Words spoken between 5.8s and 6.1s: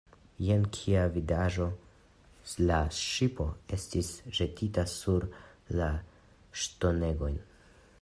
la